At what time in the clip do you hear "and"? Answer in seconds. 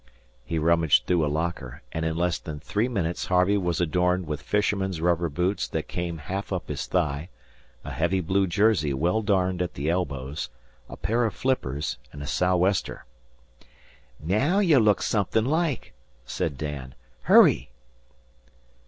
1.91-2.03, 12.11-12.23